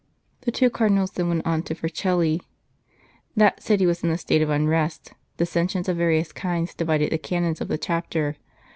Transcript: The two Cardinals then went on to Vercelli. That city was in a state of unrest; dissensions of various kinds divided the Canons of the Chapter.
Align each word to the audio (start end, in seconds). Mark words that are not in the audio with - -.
The 0.41 0.51
two 0.51 0.71
Cardinals 0.71 1.11
then 1.11 1.27
went 1.29 1.45
on 1.45 1.61
to 1.61 1.75
Vercelli. 1.75 2.41
That 3.35 3.61
city 3.61 3.85
was 3.85 4.03
in 4.03 4.09
a 4.09 4.17
state 4.17 4.41
of 4.41 4.49
unrest; 4.49 5.13
dissensions 5.37 5.87
of 5.87 5.97
various 5.97 6.31
kinds 6.31 6.73
divided 6.73 7.11
the 7.11 7.19
Canons 7.19 7.61
of 7.61 7.67
the 7.67 7.77
Chapter. 7.77 8.37